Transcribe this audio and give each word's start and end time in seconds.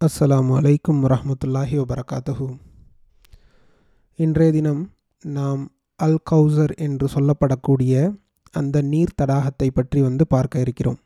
அஸ்ஸலாமு 0.00 0.52
அலைக்கும் 0.56 1.02
வரமத்துல்லாஹி 1.04 1.76
வபரகாத்தஹூ. 1.78 2.46
இன்றைய 4.16 4.52
தினம் 4.52 4.90
நாம் 5.22 5.72
அல் 5.96 6.18
கௌசர் 6.30 6.72
என்று 6.76 7.08
சொல்லப்படக்கூடிய 7.14 8.14
அந்த 8.52 8.82
நீர் 8.82 9.14
தடாகத்தை 9.22 9.70
பற்றி 9.74 10.00
வந்து 10.02 10.26
பார்க்க 10.26 10.60
இருக்கிறோம். 10.60 10.98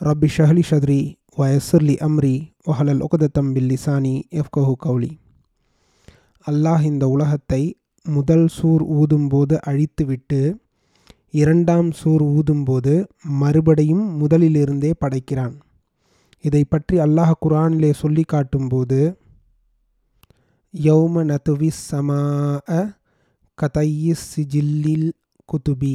ரப்பி 0.00 0.28
ஷஹலி 0.36 0.64
ஷத்ரி 0.70 1.16
வயசுர்லி 1.38 1.96
அம்ரி 2.08 2.52
வஹலல் 2.66 3.00
ஒகதத்தம் 3.00 3.52
பில் 3.52 3.70
லிசானி 3.70 4.14
எஃப்கஹு 4.30 4.72
கௌலி. 4.78 5.18
அல்லாஹ் 6.46 6.82
இந்த 6.82 7.08
உலகத்தை 7.08 7.80
முதல் 8.02 8.48
சூர் 8.48 8.82
ஊதும்போது 8.82 9.58
அழித்துவிட்டு 9.66 10.60
இரண்டாம் 11.30 11.90
சூர் 11.90 12.22
ஊதும்போது 12.22 13.06
மறுபடியும் 13.22 14.22
முதலிலிருந்தே 14.22 14.92
படைக்கிறான். 14.98 15.56
இதை 16.44 16.64
பற்றி 16.64 16.98
அல்லாஹ் 16.98 17.32
குரானிலே 17.42 17.90
சொல்லி 17.92 18.22
காட்டும்போது 18.22 19.00
யௌம 20.74 21.24
நதுவிஸ் 21.30 21.80
சமா 21.90 22.20
கதையிஸ் 23.58 24.24
சிஜில்லில் 24.34 25.08
குதுபி. 25.48 25.94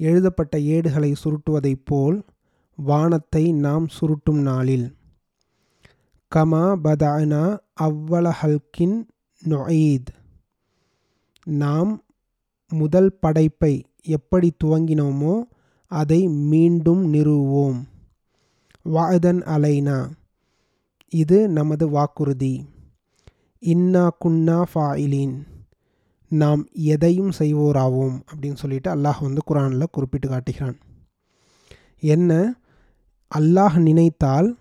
எழுதப்பட்ட 0.00 0.60
ஏடுகளை 0.60 1.10
சுருட்டுவதைப் 1.22 1.84
போல் 1.84 2.18
வானத்தை 2.78 3.44
நாம் 3.52 3.86
சுருட்டும் 3.96 4.40
நாளில். 4.40 4.86
கமா 6.32 6.64
பதானா 6.84 7.44
அவ்வள 7.80 8.34
ஹல்கின் 8.42 8.98
நொயீத். 9.42 10.10
நாம் 11.46 11.92
முதல் 12.70 13.12
படைப்பை 13.20 13.74
எப்படி 14.16 14.48
துவங்கினோமோ 14.64 15.34
அதை 15.90 16.20
மீண்டும் 16.28 17.02
நிறுவோம் 17.14 17.80
வாதன் 18.84 19.40
அலைனா. 19.42 20.10
இது 21.08 21.48
நமது 21.48 21.88
வாக்குறுதி. 21.88 22.68
இன்னா 23.58 24.10
குன்னா 24.24 24.62
ஃபாயிலின். 24.74 25.46
நாம் 26.28 26.66
எதையும் 26.72 27.30
செய்வோராவோம் 27.38 28.20
அப்படின்னு 28.34 28.54
சொல்லிட்டு 28.54 28.94
அல்லாஹ் 28.94 29.20
வந்து 29.20 29.40
குரானில் 29.50 29.90
குறிப்பிட்டு 29.90 30.28
காட்டுகிறான். 30.28 30.78
என்ன? 32.00 32.54
அல்லாஹ் 33.38 33.78
நினைத்தால் 33.78 34.58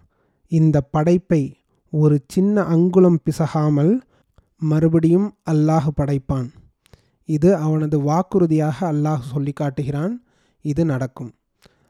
இந்த 0.47 0.81
படைப்பை 0.81 1.57
ஒரு 1.91 2.23
சின்ன 2.27 2.61
அங்குலம் 2.61 3.19
பிசகாமல் 3.23 4.01
மறுபடியும் 4.57 5.35
அல்லாஹ் 5.51 5.87
படைப்பான். 5.95 6.49
இது 7.25 7.55
அவனது 7.55 8.01
வாக்குறுதியாக 8.01 8.73
அல்லாஹ் 8.81 9.19
சொல்லி 9.19 9.51
காட்டுகிறான். 9.51 10.23
இது 10.61 10.85
நடக்கும். 10.85 11.33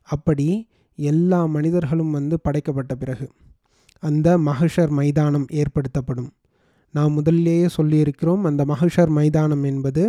அப்படி 0.01 0.67
எல்லா 1.09 1.39
மனிதர்களும் 1.55 2.11
வந்து 2.11 2.35
படைக்கப்பட்ட 2.39 2.93
பிறகு 2.95 3.25
அந்த 4.03 4.27
மகிஷர் 4.47 4.91
மைதானம் 4.99 5.47
ஏற்படுத்தப்படும். 5.61 6.29
நாம் 6.95 7.13
முதல்லேயே 7.17 7.67
சொல்லியிருக்கிறோம் 7.77 8.43
அந்த 8.49 8.61
மகிஷர் 8.71 9.11
மைதானம் 9.17 9.63
என்பது 9.63 10.03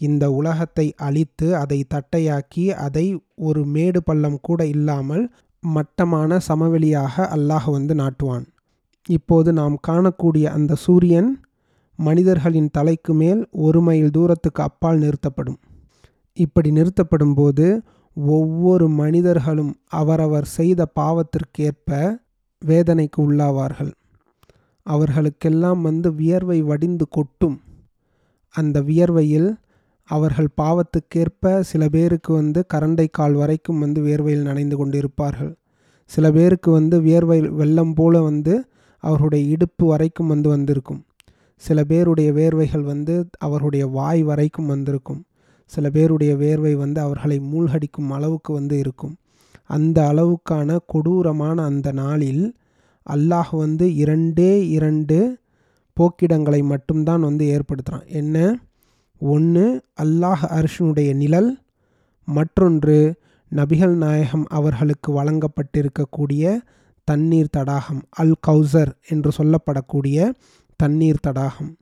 இந்த 0.00 0.24
உலகத்தை 0.30 0.86
அழித்து 1.08 1.48
அதை 1.56 1.78
தட்டையாக்கி 1.94 2.64
அதை 2.86 3.04
ஒரு 3.48 3.60
மேடு 3.74 4.00
பள்ளம் 4.02 4.38
கூட 4.42 4.60
இல்லாமல் 4.66 5.24
மட்டமான 5.62 6.38
சமவெளியாக 6.48 7.26
அல்லாஹ் 7.36 7.68
வந்து 7.76 7.94
நாட்டுவான். 7.94 8.44
இப்போது 9.08 9.50
நாம் 9.60 9.76
காணக்கூடிய 9.88 10.44
அந்த 10.56 10.74
சூரியன் 10.84 11.30
மனிதர்களின் 11.98 12.70
தலைக்கு 12.76 13.12
மேல் 13.14 13.40
ஒரு 13.66 13.80
மைல் 13.82 14.10
தூரத்துக்கு 14.10 14.60
அப்பால் 14.62 14.98
நிறுத்தப்படும். 14.98 15.58
இப்படி 16.38 16.70
நிறுத்தப்படும் 16.70 17.34
போது 17.34 17.66
ஒவ்வொரு 18.14 18.88
மனிதர்களும் 18.88 19.74
அவரவர் 19.86 20.44
செய்த 20.44 20.86
பாவத்திற்கேற்ப 21.00 22.18
வேதனைக்கு 22.66 23.18
உள்ளாவார்கள். 23.18 23.92
அவர்களுக்கெல்லாம் 24.82 25.82
வந்து 25.82 26.14
வியர்வை 26.14 26.62
வடிந்து 26.62 27.08
கொட்டும். 27.08 27.60
அந்த 28.50 28.82
வியர்வையில் 28.82 29.56
அவர்கள் 30.04 30.48
பாவத்துக்கேற்ப 30.62 31.60
சில 31.60 31.88
பேருக்கு 31.88 32.32
வந்து 32.34 32.64
கரண்டை 32.74 33.06
கால் 33.10 33.32
வரைக்கும் 33.32 33.78
வந்து 33.78 34.02
வியர்வையில் 34.02 34.42
நனைந்து 34.42 34.86
கொண்டிருப்பார்கள். 34.86 35.54
சில 36.04 36.32
பேருக்கு 36.32 36.70
வந்து 36.70 37.00
வியர்வை 37.00 37.40
வெள்ளம் 37.40 37.94
போல 37.94 38.22
வந்து 38.22 38.64
அவருடைய 38.98 39.48
இடுப்பு 39.48 39.86
வரைக்கும் 39.86 40.26
வந்து 40.26 40.48
வந்திருக்கும். 40.48 41.04
சில 41.56 41.84
பேருடைய 41.84 42.32
வேர்வைகள் 42.32 42.80
வந்து 42.80 43.28
அவருடைய 43.38 43.86
வாய் 43.86 44.22
வரைக்கும் 44.22 44.66
வந்திருக்கும். 44.66 45.24
சில 45.64 45.90
பேருடைய 45.90 46.34
வேர்வை 46.34 46.72
வந்து 46.72 47.00
அவர்களை 47.00 47.40
மூழ்கடிக்கும் 47.40 48.10
அளவுக்கு 48.10 48.52
வந்து 48.52 48.78
இருக்கும். 48.78 49.16
அந்த 49.66 50.12
அளவுக்கான 50.12 50.78
கொடூரமான 50.86 51.64
அந்த 51.64 51.92
நாளில் 51.92 52.54
அல்லாஹ் 53.10 53.50
வந்து 53.50 53.94
இரண்டே 53.94 54.68
இரண்டு 54.68 55.38
போக்கிடங்களை 55.96 56.64
மட்டும்தான் 56.64 57.20
வந்து 57.20 57.44
ஏற்படுத்துகிறான் 57.46 58.06
என்ன? 58.06 58.58
ஒன்று 59.18 59.82
அல்லாஹ் 60.02 60.44
அர்ஷனுடைய 60.58 61.14
நிழல். 61.14 61.58
மற்றொன்று 62.24 63.14
நபிகள் 63.54 63.94
நாயகம் 63.94 64.44
அவர்களுக்கு 64.48 65.22
வழங்கப்பட்டிருக்கக்கூடிய 65.22 66.58
தண்ணீர் 67.04 67.50
தடாகம் 67.50 68.02
அல் 68.10 68.36
கௌசர் 68.46 68.92
என்று 69.08 69.30
சொல்லப்படக்கூடிய 69.38 70.30
தண்ணீர் 70.76 71.20
தடாகம். 71.20 71.76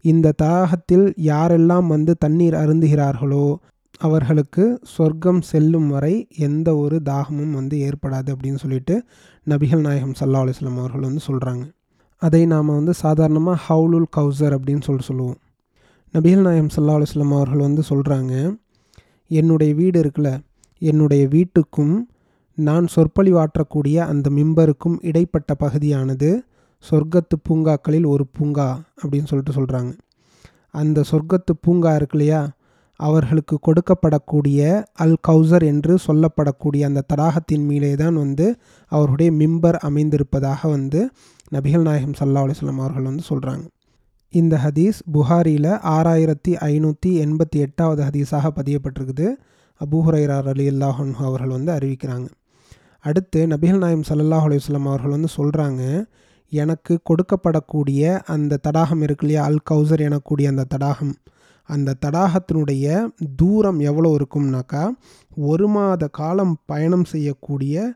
இந்த 0.00 0.32
தாகத்தில் 0.42 1.14
யாரெல்லாம் 1.16 1.86
வந்து 1.86 2.16
தண்ணீர் 2.16 2.54
அருந்துகிறார்களோ 2.54 3.56
அவர்களுக்கு 3.98 4.80
சொர்க்கம் 4.82 5.42
செல்லும் 5.42 5.88
வரை 5.88 6.28
எந்த 6.36 6.76
ஒரு 6.76 7.02
தாகமும் 7.02 7.52
வந்து 7.52 7.78
ஏற்படாது 7.78 8.34
அப்படின்னு 8.34 8.54
சொல்லிட்டு 8.54 9.04
நபிகள் 9.46 9.80
நாயகம் 9.80 10.12
சல்லா 10.20 10.38
அலுவலாம் 10.38 10.78
அவர்கள் 10.78 11.00
வந்து 11.00 11.20
சொல்கிறாங்க 11.26 11.74
அதை 12.18 12.46
நாம் 12.46 12.66
வந்து 12.66 12.94
சாதாரணமாக 12.94 13.62
ஹவுலுல் 13.62 14.06
கவுசர் 14.10 14.60
அப்படின்னு 14.60 14.80
சொல்லி 14.80 15.02
சொல்லுவோம். 15.02 15.36
நபிகள் 16.14 16.40
நாயகம் 16.40 16.68
சல்லா 16.76 17.02
அலுவலாம் 17.02 17.34
அவர்கள் 17.34 17.58
வந்து 17.58 17.82
சொல்கிறாங்க 17.90 18.56
என்னுடைய 19.28 19.74
வீடு 19.74 20.02
இருக்குல்ல 20.02 20.38
என்னுடைய 20.78 21.26
வீட்டுக்கும் 21.26 22.04
நான் 22.54 22.86
சொற்பொழிவாற்றக்கூடிய 22.96 23.96
அந்த 23.96 24.30
மிம்பருக்கும் 24.30 24.98
இடைப்பட்ட 25.00 25.54
பகுதியானது 25.54 26.44
சொர்க்கத்து 26.84 27.36
பூங்காக்களில் 27.42 28.04
ஒரு 28.04 28.26
பூங்கா 28.38 28.82
அப்படின்னு 29.02 29.24
சொல்லிட்டு 29.24 29.56
சொல்கிறாங்க 29.60 29.98
அந்த 30.70 31.04
சொர்க்கத்து 31.10 31.52
பூங்கா 31.60 31.94
இருக்கு 31.94 32.18
இல்லையா? 32.18 32.50
அவர்களுக்கு 32.96 33.58
கொடுக்கப்படக்கூடிய 33.66 34.84
அல் 34.92 35.16
கௌசர் 35.28 35.64
என்று 35.64 35.98
சொல்லப்படக்கூடிய 36.06 36.82
அந்த 36.82 37.04
தடாகத்தின் 37.14 37.64
மீதே 37.64 37.94
தான் 37.94 38.14
வந்து 38.14 38.58
அவருடைய 38.88 39.32
மிம்பர் 39.32 39.74
அமைந்திருப்பதாக 39.74 40.68
வந்து 40.70 41.10
நபிகள் 41.52 41.82
நாயகம் 41.82 42.14
சல்லா 42.18 42.42
அலிஸ்லாம் 42.44 42.80
அவர்கள் 42.80 43.02
வந்து 43.02 43.22
சொல்கிறாங்க 43.30 43.64
இந்த 44.34 44.56
ஹதீஸ் 44.56 44.98
புகாரியில் 45.12 45.70
ஆறாயிரத்தி 45.82 46.52
ஐநூற்றி 46.60 47.10
எண்பத்தி 47.24 47.58
எட்டாவது 47.58 48.04
ஹதீஸாக 48.04 48.50
பதியப்பட்டிருக்குது. 48.56 49.26
அபூஹுரைரார் 49.80 50.48
அலி 50.48 50.70
அல்லாஹன் 50.70 51.14
அவர்கள் 51.14 51.48
வந்து 51.48 51.72
அறிவிக்கிறாங்க. 51.72 52.26
அடுத்து 53.00 53.46
நபிகள் 53.46 53.78
நாயம் 53.78 54.02
சல்லாஹ் 54.08 54.46
அலுவலாம் 54.48 54.88
அவர்கள் 54.88 55.10
வந்து 55.10 55.28
சொல்கிறாங்க 55.36 55.82
எனக்கு 56.48 57.00
கொடுக்கப்படக்கூடிய 57.02 58.20
அந்த 58.26 58.56
தடாகம் 58.56 59.02
இருக்கு 59.02 59.26
இல்லையா? 59.26 59.48
அல் 59.48 59.62
கௌசர் 59.70 60.02
எனக்கூடிய 60.08 60.46
அந்த 60.46 60.64
தடாகம். 60.64 61.14
அந்த 61.62 61.94
தடாகத்தினுடைய 62.06 63.08
தூரம் 63.36 63.78
எவ்வளோ 63.78 64.16
இருக்கும்னாக்கா 64.16 64.90
ஒரு 65.36 65.68
மாத 65.68 66.08
காலம் 66.08 66.56
பயணம் 66.64 67.04
செய்யக்கூடிய 67.04 67.92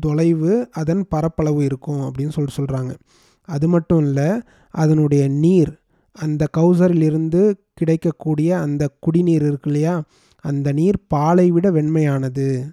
தொலைவு 0.00 0.68
அதன் 0.72 1.06
பரப்பளவு 1.08 1.64
இருக்கும் 1.64 2.00
அப்படின்னு 2.00 2.28
சொல்லிட்டு 2.28 2.62
சொல்கிறாங்க 2.62 2.94
அது 3.42 3.68
மட்டும் 3.68 4.02
இல்லை 4.02 4.40
அதனுடைய 4.70 5.28
நீர் 5.28 5.80
அந்த 6.12 6.48
கௌசரிலிருந்து 6.56 7.54
கிடைக்கக்கூடிய 7.74 8.58
அந்த 8.58 8.88
குடிநீர் 9.00 9.42
இருக்கு 9.42 9.70
இல்லையா? 9.70 10.02
அந்த 10.40 10.72
நீர் 10.72 10.98
பாலை 11.08 11.50
விட 11.50 11.70
வெண்மையானது. 11.70 12.70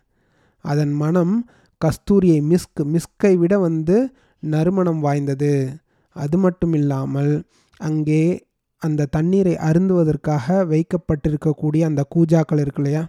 அதன் 0.61 0.91
மனம் 0.91 1.49
கஸ்தூரியை 1.85 2.41
மிஸ்க் 2.49 2.95
மிஸ்கை 2.95 3.35
விட 3.35 3.59
வந்து 3.59 4.09
நறுமணம் 4.43 4.99
வாய்ந்தது. 4.99 5.79
அது 6.15 6.37
மட்டும் 6.37 6.73
இல்லாமல் 6.73 7.33
அங்கே 7.79 8.45
அந்த 8.77 9.05
தண்ணீரை 9.05 9.55
அருந்துவதற்காக 9.55 10.65
வைக்கப்பட்டிருக்கக்கூடிய 10.65 11.81
அந்த 11.81 12.01
கூஜாக்கள் 12.15 12.59
இருக்கு 12.59 12.81
இல்லையா? 12.83 13.03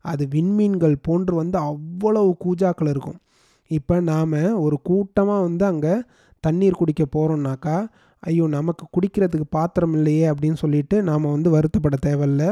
அது 0.00 0.26
விண்மீன்கள் 0.26 0.96
போன்று 1.02 1.34
வந்து 1.34 1.58
அவ்வளவு 1.58 2.36
கூஜாக்கள் 2.44 2.88
இருக்கும். 2.88 3.18
இப்போ 3.66 4.00
நாம் 4.00 4.32
ஒரு 4.60 4.80
கூட்டமாக 4.82 5.42
வந்து 5.42 5.64
அங்கே 5.64 5.94
தண்ணீர் 6.40 6.74
குடிக்க 6.74 7.04
போகிறோம்னாக்கா 7.16 7.76
ஐயோ 8.22 8.46
நமக்கு 8.46 8.84
குடிக்கிறதுக்கு 8.96 9.46
பாத்திரம் 9.50 9.92
இல்லையே 9.92 10.30
அப்படின்னு 10.30 10.54
சொல்லிட்டு 10.54 11.02
நாம் 11.02 11.22
வந்து 11.22 11.50
வருத்தப்பட 11.50 11.96
தேவையில்ல. 12.06 12.42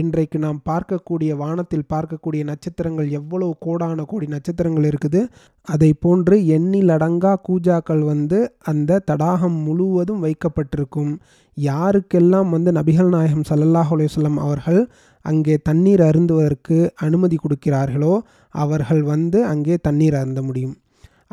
இன்றைக்கு 0.00 0.38
நாம் 0.44 0.58
பார்க்கக்கூடிய 0.68 1.30
வானத்தில் 1.42 1.84
பார்க்கக்கூடிய 1.92 2.42
நட்சத்திரங்கள் 2.48 3.06
எவ்வளவு 3.18 3.52
கோடான 3.66 4.04
கோடி 4.10 4.26
நட்சத்திரங்கள் 4.32 4.86
இருக்குது? 4.88 5.20
அதை 5.68 5.88
போன்று 6.04 6.36
எண்ணிலடங்கா 6.56 7.32
கூஜாக்கள் 7.46 8.02
வந்து 8.10 8.38
அந்த 8.70 8.98
தடாகம் 9.10 9.56
முழுவதும் 9.66 10.24
வைக்கப்பட்டிருக்கும். 10.24 11.12
யாருக்கெல்லாம் 11.56 12.50
வந்து 12.54 12.72
நபிகள் 12.78 13.10
நாயகம் 13.14 13.46
சல்லல்லாஹ் 13.50 13.92
அலுவலம் 13.96 14.38
அவர்கள் 14.46 14.82
அங்கே 15.24 15.56
தண்ணீர் 15.68 16.02
அருந்துவதற்கு 16.08 16.76
அனுமதி 17.06 17.38
கொடுக்கிறார்களோ 17.44 18.14
அவர்கள் 18.54 19.02
வந்து 19.12 19.40
அங்கே 19.52 19.78
தண்ணீர் 19.88 20.18
அருந்த 20.20 20.42
முடியும். 20.42 20.76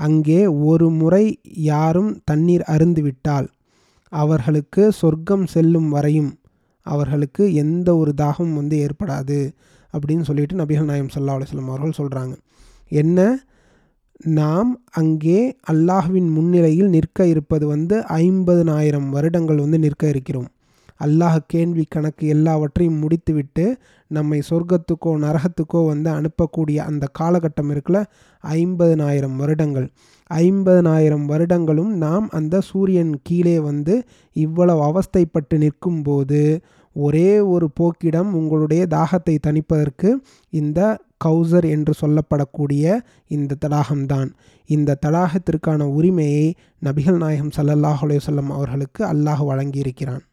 அங்கே 0.07 0.41
ஒரு 0.71 0.89
முறை 1.01 1.25
யாரும் 1.71 2.09
தண்ணீர் 2.31 2.65
அருந்துவிட்டால் 2.75 3.49
அவர்களுக்கு 4.11 4.83
சொர்க்கம் 5.01 5.45
செல்லும் 5.53 5.91
வரையும் 5.97 6.31
அவர்களுக்கு 6.85 7.43
எந்த 7.53 7.89
ஒரு 7.95 8.13
தாகமும் 8.13 8.55
வந்து 8.55 8.75
ஏற்படாது 8.85 9.39
அப்படின்னு 9.93 10.21
சொல்லிட்டு 10.21 10.55
நபிகள் 10.55 10.89
நாயம் 10.91 11.11
சல்லா 11.15 11.35
அலுவலம் 11.35 11.71
அவர்கள் 11.73 11.99
சொல்கிறாங்க 11.99 12.33
என்ன? 12.91 13.19
நாம் 14.35 14.71
அங்கே 14.91 15.39
அல்லாஹ்வின் 15.71 16.29
முன்னிலையில் 16.31 16.89
நிற்க 16.89 17.27
இருப்பது 17.27 17.67
வந்து 17.67 17.95
ஐம்பதுனாயிரம் 18.17 19.09
வருடங்கள் 19.09 19.59
வந்து 19.59 19.79
நிற்க 19.79 20.03
இருக்கிறோம். 20.07 20.49
அல்லாஹ் 20.99 21.37
கேள்வி 21.47 21.85
கணக்கு 21.89 22.25
எல்லாவற்றையும் 22.27 22.99
முடித்துவிட்டு 22.99 23.65
நம்மை 24.11 24.39
சொர்க்கத்துக்கோ 24.49 25.11
நரகத்துக்கோ 25.25 25.81
வந்து 25.85 26.09
அனுப்பக்கூடிய 26.09 26.77
அந்த 26.89 27.05
காலகட்டம் 27.19 27.71
இருக்குல்ல 27.73 28.01
ஐம்பதுனாயிரம் 28.43 29.35
வருடங்கள். 29.35 29.87
ஐம்பதனாயிரம் 30.31 31.25
வருடங்களும் 31.25 31.91
நாம் 31.95 32.29
அந்த 32.29 32.61
சூரியன் 32.61 33.13
கீழே 33.23 33.59
வந்து 33.59 33.95
இவ்வளவு 34.33 34.81
அவஸ்தைப்பட்டு 34.81 35.57
நிற்கும்போது 35.57 36.61
ஒரே 36.95 37.39
ஒரு 37.39 37.67
போக்கிடம் 37.79 38.29
உங்களுடைய 38.31 38.87
தாகத்தை 38.87 39.37
தணிப்பதற்கு 39.47 40.09
இந்த 40.49 40.99
கௌசர் 41.25 41.65
என்று 41.69 41.93
சொல்லப்படக்கூடிய 42.01 42.97
இந்த 43.27 43.57
தடாகம்தான். 43.65 44.29
இந்த 44.69 44.97
தடாகத்திற்கான 45.05 45.83
உரிமையை 45.83 46.55
நபிகள் 46.83 47.17
நாயகம் 47.17 47.51
சல்லல்லாஹ் 47.57 48.01
அலையுசல்லம் 48.05 48.49
அவர்களுக்கு 48.49 49.03
அல்லாஹ் 49.05 49.43
வழங்கியிருக்கிறான். 49.49 50.23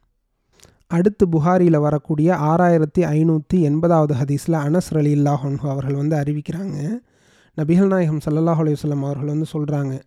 அடுத்து 0.89 1.29
புகாரியில் 1.29 1.79
வரக்கூடிய 1.79 2.37
ஆறாயிரத்தி 2.37 3.03
ஐநூற்றி 3.17 3.59
எண்பதாவது 3.69 4.15
ஹதீஸில் 4.21 4.63
அனஸ் 4.67 4.91
அலி 4.97 5.13
இல்லாஹன்ஹு 5.15 5.67
அவர்கள் 5.69 5.95
வந்து 5.95 6.17
அறிவிக்கிறாங்க. 6.17 6.79
நபிகள் 7.57 7.87
நாயகம் 7.87 8.21
சல்லல்லாஹ் 8.21 8.61
அலையுசல்லம் 8.61 9.05
அவர்கள் 9.05 9.27
வந்து 9.27 9.47
சொல்கிறாங்க 9.53 10.01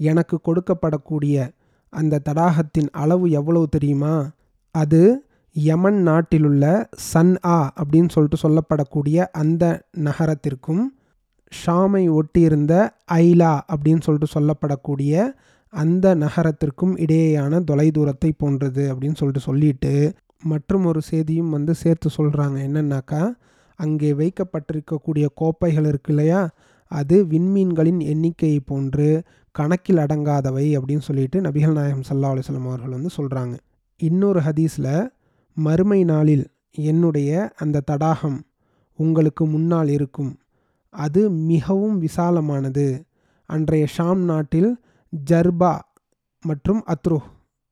எனக்கு 0.00 0.40
கொடுக்கப்படக்கூடிய 0.48 1.52
அந்த 1.92 2.18
தடாகத்தின் 2.18 2.88
அளவு 2.92 3.30
எவ்வளவு 3.30 3.68
தெரியுமா? 3.68 4.32
அது 4.74 5.24
யமன் 5.56 6.02
நாட்டிலுள்ள 6.02 6.64
சன் 6.94 7.36
ஆ 7.44 7.72
அப்படின்னு 7.76 8.08
சொல்லிட்டு 8.08 8.36
சொல்லப்படக்கூடிய 8.36 9.26
அந்த 9.32 9.82
நகரத்திற்கும் 9.98 10.82
ஷாமை 11.52 12.08
ஒட்டியிருந்த 12.08 12.74
ஐலா 13.06 13.60
அப்படின்னு 13.68 14.00
சொல்லிட்டு 14.00 14.26
சொல்லப்படக்கூடிய 14.26 15.14
அந்த 15.72 16.14
நகரத்திற்கும் 16.14 16.98
இடையேயான 16.98 17.60
தொலைதூரத்தை 17.60 18.32
போன்றது 18.36 18.94
அப்படின்னு 18.94 19.14
சொல்லிட்டு 19.14 19.40
சொல்லிட்டு 19.40 19.92
மற்றும் 20.42 20.84
ஒரு 20.84 21.02
செய்தியும் 21.02 21.50
வந்து 21.50 21.74
சேர்த்து 21.74 22.10
சொல்கிறாங்க 22.18 22.58
என்னன்னாக்கா 22.58 23.22
அங்கே 23.78 24.12
வைக்கப்பட்டிருக்கக்கூடிய 24.12 25.26
கோப்பைகள் 25.34 25.84
இருக்கு 25.84 26.12
இல்லையா? 26.12 26.40
அது 26.90 27.16
விண்மீன்களின் 27.32 28.00
எண்ணிக்கையை 28.12 28.60
போன்று 28.60 29.08
கணக்கில் 29.54 30.02
அடங்காதவை 30.04 30.66
அப்படின்னு 30.76 31.06
சொல்லிட்டு 31.08 31.38
நபிகள் 31.40 31.76
நாயகம் 31.78 32.06
சல்லா 32.08 32.30
அலுவலம் 32.32 32.68
அவர்கள் 32.70 32.96
வந்து 32.96 33.12
சொல்கிறாங்க 33.18 33.54
இன்னொரு 34.00 34.40
ஹதீஸில் 34.40 34.92
மறுமை 35.56 36.00
நாளில் 36.04 36.44
என்னுடைய 36.88 37.30
அந்த 37.56 37.82
தடாகம் 37.90 38.38
உங்களுக்கு 38.98 39.44
முன்னால் 39.46 39.90
இருக்கும். 39.96 40.32
அது 40.94 41.20
மிகவும் 41.50 41.96
விசாலமானது. 42.02 42.86
அன்றைய 43.50 43.84
ஷாம் 43.96 44.22
நாட்டில் 44.30 44.70
ஜர்பா 45.12 45.74
மற்றும் 46.44 46.80
அத்ருஹ் 46.94 47.28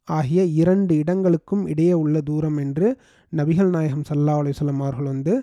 ஆகிய 0.09 0.43
இரண்டு 0.61 0.93
இடங்களுக்கும் 0.97 1.65
இடையே 1.67 1.95
உள்ள 2.03 2.21
தூரம் 2.21 2.59
என்று 2.65 2.89
நபிகள் 3.33 3.71
நாயகம் 3.77 4.07
சல்லா 4.11 4.37
அலுவலம் 4.41 4.83
அவர்கள் 4.85 5.11
வந்து 5.13 5.35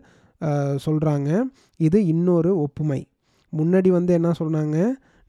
சொல்கிறாங்க 0.85 1.29
இது 1.79 1.99
இன்னொரு 2.05 2.51
ஒப்புமை. 2.61 3.01
முன்னாடி 3.57 3.89
வந்து 3.97 4.13
என்ன 4.13 4.29
சொல்கிறாங்க 4.39 4.77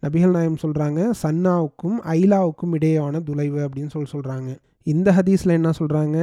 நபிகள் 0.02 0.34
நாயம் 0.36 0.62
சொல்கிறாங்க 0.62 1.00
சன்னாவுக்கும் 1.22 1.98
ஐலாவுக்கும் 2.16 2.74
இடையேயான 2.78 3.20
துளைவு 3.28 3.60
அப்படின்னு 3.66 3.92
சொல்லி 3.94 4.10
சொல்கிறாங்க 4.12 4.50
இந்த 4.86 5.10
ஹதீஸில் 5.10 5.56
என்ன 5.58 5.70
சொல்கிறாங்க 5.78 6.18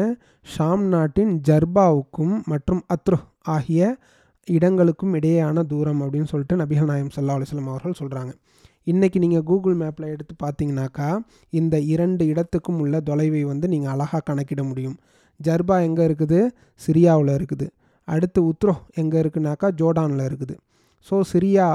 ஷாம் 0.48 0.84
நாட்டின் 0.88 1.34
ஜர்பாவுக்கும் 1.48 2.36
மற்றும் 2.46 2.82
அத்ரு 2.96 3.18
ஆகிய 3.56 3.98
இடங்களுக்கும் 4.48 5.14
இடையேயான 5.14 5.64
தூரம் 5.64 6.02
அப்படின்னு 6.02 6.32
சொல்லிட்டு 6.32 6.56
நபிகள் 6.56 6.92
நாயம் 6.92 7.14
சல்லா 7.16 7.36
அலுவலம் 7.38 7.70
அவர்கள் 7.74 8.00
சொல்கிறாங்க 8.02 8.34
இன்றைக்கி 8.92 9.18
நீங்கள் 9.20 9.44
கூகுள் 9.44 9.76
மேப்பில் 9.76 10.12
எடுத்து 10.14 10.34
பார்த்தீங்கன்னாக்கா 10.44 11.10
இந்த 11.50 11.76
இரண்டு 11.94 12.24
இடத்துக்கும் 12.26 12.80
உள்ள 12.80 13.00
தொலைவை 13.00 13.42
வந்து 13.42 13.68
நீங்கள் 13.68 13.92
அழகாக 13.92 14.22
கணக்கிட 14.30 14.62
முடியும். 14.64 14.98
ஜர்பா 15.40 15.76
எங்கே 15.82 16.04
இருக்குது? 16.08 16.40
சிரியாவில் 16.88 17.32
இருக்குது. 17.38 17.68
அடுத்து 18.08 18.40
உத்ரோ 18.52 18.74
எங்கே 18.96 19.18
இருக்குனாக்கா 19.22 19.68
ஜோர்டானில் 19.80 20.26
இருக்குது. 20.30 20.56
ஸோ 21.08 21.16
சிரியா 21.32 21.68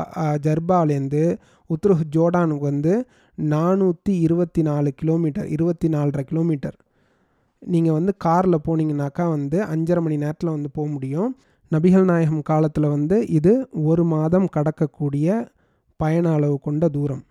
ஜர்பாலேருந்து 0.46 1.22
உத்ருஹ் 1.70 2.04
ஜோர்டானுக்கு 2.14 2.66
வந்து 2.72 2.92
நானூற்றி 3.38 4.12
இருபத்தி 4.26 4.62
நாலு 4.69 4.90
கிலோமீட்டர் 5.00 5.48
இருபத்தி 5.56 5.88
நாலரை 5.94 6.22
கிலோமீட்டர். 6.30 6.76
நீங்கள் 7.62 7.96
வந்து 7.98 8.12
காரில் 8.25 8.64
போனீங்கனாக்கா 8.66 9.25
வந்து 9.36 9.58
அஞ்சரை 9.72 10.00
மணி 10.04 10.16
நேரத்தில் 10.25 10.54
வந்து 10.56 10.70
போக 10.76 10.86
முடியும். 10.94 11.30
நபிகள் 11.72 12.06
நாயகம் 12.10 12.44
காலத்தில் 12.50 12.92
வந்து 12.96 13.16
இது 13.38 13.52
ஒரு 13.90 14.04
மாதம் 14.12 14.46
கடக்கக்கூடிய 14.56 15.38
பயண 16.00 16.26
அளவு 16.36 16.56
கொண்ட 16.66 16.84
தூரம். 16.96 17.22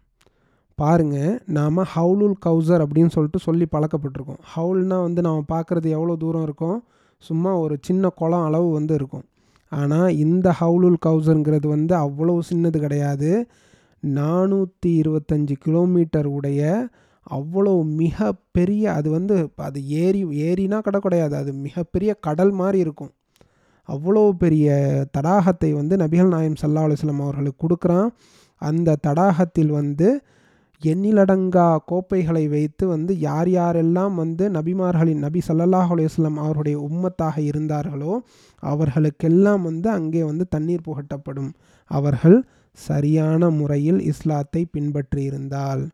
பாருங்கள் 0.77 1.38
நாம் 1.57 1.79
ஹவுலுல் 1.94 2.35
கவுசர் 2.45 2.83
அப்படின்னு 2.85 3.13
சொல்லிட்டு 3.15 3.39
சொல்லி 3.45 3.65
பழக்கப்பட்டிருக்கோம். 3.75 4.41
ஹவுல்னால் 4.55 5.05
வந்து 5.07 5.21
நாம் 5.27 5.47
பார்க்குறது 5.53 5.88
எவ்வளோ 5.97 6.15
தூரம் 6.23 6.45
இருக்கும்? 6.47 6.77
சும்மா 7.23 7.51
ஒரு 7.63 7.75
சின்ன 7.88 8.09
குளம் 8.19 8.45
அளவு 8.49 8.67
வந்து 8.77 8.94
இருக்கும். 8.99 9.25
ஆனால் 9.71 10.15
இந்த 10.25 10.47
ஹவுலுல் 10.59 10.99
கௌசருங்கிறது 11.05 11.67
வந்து 11.67 11.93
அவ்வளோ 11.95 12.35
சின்னது 12.49 12.77
கிடையாது. 12.79 13.31
நானூற்றி 14.03 14.89
இருபத்தஞ்சி 15.01 15.55
கிலோமீட்டர் 15.65 16.27
உடைய 16.27 16.61
அவ்வளோ 17.27 17.73
மிக 18.01 18.27
பெரிய 18.51 18.83
அது 18.93 19.07
வந்து 19.09 19.35
அது 19.67 19.79
ஏரி 20.03 20.21
ஏரினா 20.49 20.77
கடை 20.81 20.99
கிடையாது. 21.01 21.35
அது 21.35 21.51
மிகப்பெரிய 21.65 22.11
கடல் 22.27 22.53
மாதிரி 22.61 22.79
இருக்கும். 22.85 23.11
அவ்வளோ 23.89 24.23
பெரிய 24.43 24.67
தடாகத்தை 25.17 25.69
வந்து 25.73 25.95
நபிகள் 25.97 26.33
நாயம் 26.35 26.59
சல்லா 26.61 26.83
அலுவலம் 26.85 27.21
அவர்களுக்கு 27.25 27.59
கொடுக்குறான். 27.65 28.09
அந்த 28.61 28.97
தடாகத்தில் 29.07 29.71
வந்து 29.71 30.07
எண்ணிலடங்கா 30.83 31.77
கோப்பைகளை 31.85 32.47
வைத்து 32.47 32.88
வந்து 32.88 33.19
யார் 33.19 33.47
யாரெல்லாம் 33.47 34.13
வந்து 34.13 34.50
நபிமார்களின் 34.50 35.24
நபி 35.25 35.41
சல்லாஹ் 35.47 35.91
அலையம் 35.94 36.35
அவருடைய 36.35 36.88
உம்மத்தாக 36.89 37.38
இருந்தார்களோ 37.38 38.21
அவர்களுக்கெல்லாம் 38.59 39.62
வந்து 39.62 39.89
அங்கே 39.89 40.24
வந்து 40.24 40.47
தண்ணீர் 40.47 40.85
புகட்டப்படும். 40.85 41.51
அவர்கள் 41.83 42.44
சரியான 42.71 43.50
முறையில் 43.50 44.00
இஸ்லாத்தை 44.01 44.68
பின்பற்றியிருந்தால். 44.77 45.88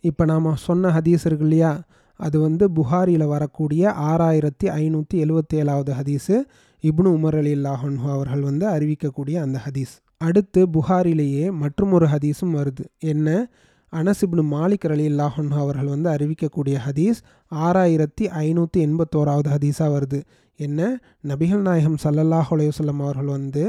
இப்போ 0.00 0.24
நாம் 0.24 0.54
சொன்ன 0.54 0.90
ஹதீஸ் 0.90 1.24
இருக்கு 1.24 1.44
இல்லையா? 1.44 1.82
அது 2.16 2.40
வந்து 2.40 2.70
புகாரியில் 2.70 3.26
வரக்கூடிய 3.26 3.92
ஆறாயிரத்தி 3.92 4.66
ஐநூற்றி 4.66 5.14
எழுவத்தி 5.14 5.54
ஏழாவது 5.54 5.92
ஹதீஸு 5.92 6.44
இப்னு 6.82 7.10
உமர் 7.18 7.38
அலி 7.38 7.54
அல்லாஹன்ஹு 7.54 8.10
அவர்கள் 8.10 8.40
வந்து 8.40 8.68
அறிவிக்கக்கூடிய 8.68 9.34
அந்த 9.34 9.60
ஹதீஸ். 9.66 9.94
அடுத்து 10.16 10.66
புகாரிலேயே 10.66 11.50
மற்றும் 11.50 11.92
ஒரு 11.92 12.06
ஹதீஸும் 12.06 12.54
வருது. 12.54 12.84
என்ன? 12.98 13.48
அனசிப்னு 13.98 14.42
மாலிக் 14.54 14.86
அலி 14.94 15.04
இல்லாஹன் 15.08 15.50
அவர்கள் 15.62 15.86
வந்து 15.86 16.08
அறிவிக்கக்கூடிய 16.10 16.76
ஹதீஸ் 16.86 17.18
ஆறாயிரத்தி 17.50 18.24
ஐநூற்றி 18.44 18.78
எண்பத்தோராவது 18.86 19.48
ஹதீஸாக 19.54 19.90
வருது. 19.96 20.20
என்ன? 20.56 20.80
நபிகள் 21.28 21.62
நாயகம் 21.68 21.98
சல்லல்லாஹ் 22.04 22.50
அலையுசல்லம் 22.50 23.02
அவர்கள் 23.04 23.30
வந்து 23.36 23.64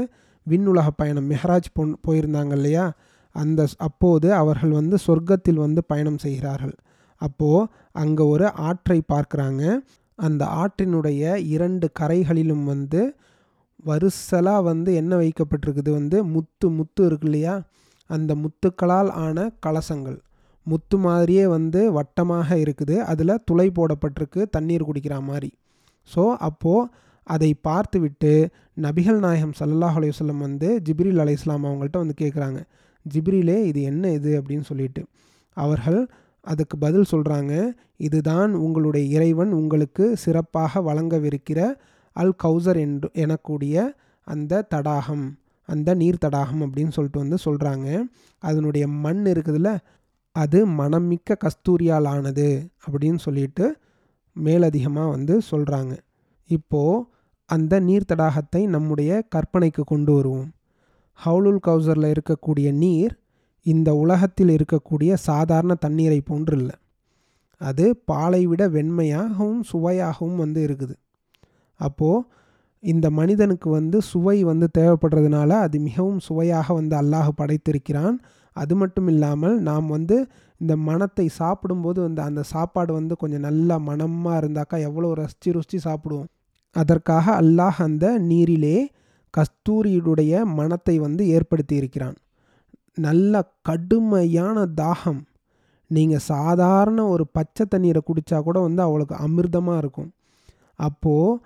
விண்ணுலக 0.46 0.88
பயணம் 0.96 1.30
மெஹராஜ் 1.30 1.68
பொன் 1.72 1.92
போயிருந்தாங்க 2.06 2.52
இல்லையா? 2.52 2.92
அந்த 3.34 3.66
அப்போது 3.78 4.34
அவர்கள் 4.34 4.70
வந்து 4.70 4.96
சொர்க்கத்தில் 5.06 5.62
வந்து 5.64 5.84
பயணம் 5.84 6.18
செய்கிறார்கள். 6.18 6.74
அப்போது 7.20 7.68
அங்கே 7.92 8.22
ஒரு 8.22 8.46
ஆற்றை 8.68 9.02
பார்க்குறாங்க. 9.12 9.62
அந்த 10.18 10.42
ஆற்றினுடைய 10.62 11.36
இரண்டு 11.36 11.86
கரைகளிலும் 11.92 12.64
வந்து 12.64 13.00
வரிசலாக 13.86 14.62
வந்து 14.62 14.94
என்ன 14.94 15.12
வைக்கப்பட்டிருக்குது? 15.16 15.90
வந்து 15.90 16.24
முத்து 16.24 16.70
முத்து 16.70 17.06
இருக்கு 17.06 17.26
இல்லையா? 17.26 17.54
அந்த 18.10 18.34
முத்துக்களால் 18.34 19.10
ஆன 19.24 19.48
கலசங்கள். 19.66 20.18
முத்து 20.66 20.96
மாதிரியே 20.98 21.46
வந்து 21.46 21.80
வட்டமாக 21.92 22.48
இருக்குது. 22.56 22.96
அதில் 23.10 23.42
துளை 23.44 23.68
போடப்பட்டிருக்கு 23.70 24.42
தண்ணீர் 24.50 24.88
குடிக்கிற 24.88 25.16
மாதிரி. 25.20 25.50
ஸோ 26.10 26.22
அப்போது 26.48 26.88
அதை 27.26 27.50
பார்த்துவிட்டு 27.68 28.32
நபிகள் 28.80 29.18
நாயகம் 29.18 29.54
சல்லாஹ் 29.60 29.96
அலையுசல்லம் 29.98 30.42
வந்து 30.46 30.68
ஜிப்ரில் 30.86 31.20
அலை 31.20 31.32
இஸ்லாம் 31.32 31.64
அவங்கள்ட்ட 31.64 31.98
வந்து 31.98 32.16
கேட்குறாங்க 32.22 32.60
ஜிப்ரிலே 33.06 33.56
இது 33.64 33.80
என்ன 33.82 34.04
இது? 34.12 34.30
அப்படின்னு 34.40 34.64
சொல்லிட்டு. 34.70 35.02
அவர்கள் 35.56 36.00
அதுக்கு 36.44 36.76
பதில் 36.78 37.10
சொல்கிறாங்க 37.10 37.52
இதுதான் 37.96 38.52
உங்களுடைய 38.54 39.04
இறைவன் 39.16 39.52
உங்களுக்கு 39.52 40.04
சிறப்பாக 40.16 40.80
வழங்கவிருக்கிற 40.80 41.60
அல் 42.16 42.36
கௌசர் 42.44 42.78
என்று 42.78 43.08
எனக்கூடிய 43.24 43.76
அந்த 44.26 44.62
தடாகம். 44.62 45.26
அந்த 45.68 45.94
நீர் 45.94 46.18
தடாகம் 46.18 46.62
அப்படின்னு 46.62 46.88
சொல்லிட்டு 46.88 47.22
வந்து 47.24 47.38
சொல்கிறாங்க 47.44 47.88
அதனுடைய 48.42 48.84
மண் 49.04 49.22
இருக்குதுல்ல 49.24 49.70
அது 50.36 50.58
மனமிக்க 50.66 51.36
கஸ்தூரியால் 51.44 52.08
ஆனது 52.08 52.48
அப்படின்னு 52.86 53.18
சொல்லிட்டு 53.18 53.66
மேலதிகமாக 54.36 55.10
வந்து 55.10 55.34
சொல்கிறாங்க 55.50 55.92
இப்போது 56.50 57.04
அந்த 57.50 57.74
நீர் 57.80 58.10
தடாகத்தை 58.12 58.60
நம்முடைய 58.66 59.10
கற்பனைக்கு 59.34 59.82
கொண்டு 59.84 60.12
வருவோம். 60.14 60.48
ஹவுலுல் 61.18 61.60
கவுசரில் 61.66 62.12
இருக்கக்கூடிய 62.14 62.68
நீர் 62.72 63.14
இந்த 63.66 63.90
உலகத்தில் 63.94 64.48
இருக்கக்கூடிய 64.48 65.12
சாதாரண 65.28 65.74
தண்ணீரை 65.74 66.20
போன்று 66.20 66.56
இல்லை 66.56 66.76
அது 67.60 67.84
பாலை 68.04 68.46
விட 68.46 68.62
வெண்மையாகவும் 68.68 69.60
சுவையாகவும் 69.60 70.36
வந்து 70.36 70.60
இருக்குது. 70.66 70.94
அப்போது 71.80 72.24
இந்த 72.92 73.06
மனிதனுக்கு 73.18 73.68
வந்து 73.78 73.98
சுவை 74.10 74.36
வந்து 74.48 74.66
தேவைப்படுறதுனால 74.78 75.50
அது 75.66 75.76
மிகவும் 75.86 76.20
சுவையாக 76.26 76.74
வந்து 76.78 76.94
அல்லாஹ் 77.02 77.30
படைத்திருக்கிறான். 77.40 78.16
அது 78.56 78.74
மட்டும் 78.80 79.08
இல்லாமல் 79.12 79.56
நாம் 79.68 79.88
வந்து 79.96 80.16
இந்த 80.60 80.74
மனத்தை 80.88 81.26
சாப்பிடும்போது 81.40 81.98
வந்து 82.06 82.20
அந்த 82.28 82.42
சாப்பாடு 82.52 82.92
வந்து 82.98 83.14
கொஞ்சம் 83.22 83.46
நல்லா 83.48 83.76
மனமாக 83.88 84.40
இருந்தாக்கா 84.42 84.76
எவ்வளோ 84.88 85.08
ரசித்து 85.20 85.54
ருசித்து 85.56 85.80
சாப்பிடுவோம். 85.88 86.28
அதற்காக 86.76 87.26
அல்லாஹ் 87.42 87.80
அந்த 87.88 88.06
நீரிலே 88.30 88.76
கஸ்தூரியுடைய 89.34 90.42
மனத்தை 90.58 90.94
வந்து 91.06 91.22
ஏற்படுத்தி 91.36 91.74
இருக்கிறான் 91.80 92.16
நல்ல 93.06 93.34
கடுமையான 93.68 94.58
தாகம். 94.80 95.20
நீங்கள் 95.90 96.24
சாதாரண 96.32 97.00
ஒரு 97.14 97.24
பச்சை 97.36 97.64
தண்ணீரை 97.72 98.00
குடித்தா 98.04 98.38
கூட 98.46 98.58
வந்து 98.66 98.82
அவளுக்கு 98.86 99.14
அமிர்தமாக 99.26 99.82
இருக்கும். 99.82 100.08
அப்போது 100.88 101.40